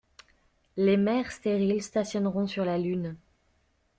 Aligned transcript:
Les 0.77 0.97
maires 0.97 1.31
stériles 1.31 1.83
stationneront 1.83 2.47
sur 2.47 2.65
la 2.65 2.79
Lune. 2.79 3.17